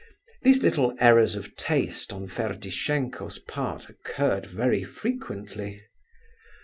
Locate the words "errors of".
0.99-1.55